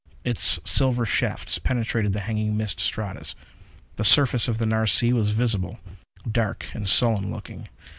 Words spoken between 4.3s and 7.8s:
of the Nares Sea was visible dark and sullen looking.